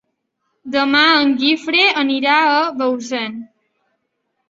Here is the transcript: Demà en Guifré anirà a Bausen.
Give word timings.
Demà 0.75 1.01
en 1.19 1.35
Guifré 1.43 1.85
anirà 2.07 2.41
a 2.57 2.59
Bausen. 2.83 3.41